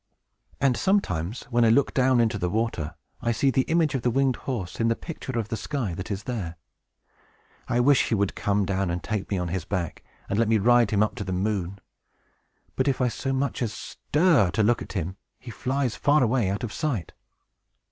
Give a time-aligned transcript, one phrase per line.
[0.59, 4.09] And sometimes, when I look down into the water, I see the image of the
[4.09, 6.55] winged horse, in the picture of the sky that is there.
[7.67, 10.57] I wish he would come down, and take me on his back, and let me
[10.57, 11.77] ride him up to the moon!
[12.75, 16.49] But, if I so much as stir to look at him, he flies far away
[16.49, 17.13] out of sight."